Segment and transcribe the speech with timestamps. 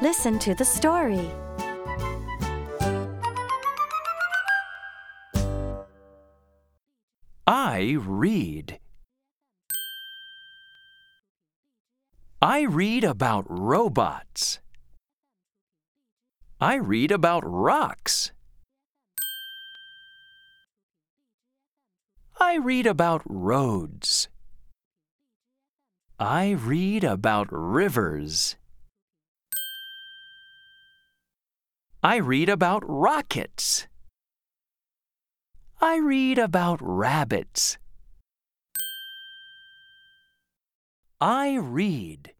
[0.00, 1.28] Listen to the story.
[7.48, 8.78] I read.
[12.40, 14.60] I read about robots.
[16.60, 18.30] I read about rocks.
[22.38, 24.28] I read about roads.
[26.20, 28.54] I read about rivers.
[32.02, 33.88] I read about rockets.
[35.80, 37.76] I read about rabbits.
[41.20, 42.34] I read.